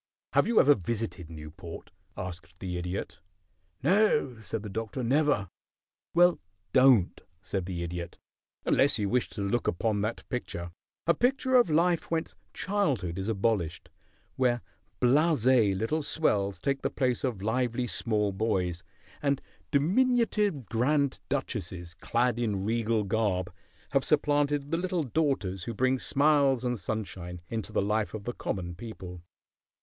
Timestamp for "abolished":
13.29-13.91